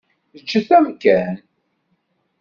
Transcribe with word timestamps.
Ǧǧet 0.41 0.69
amkan. 0.77 1.35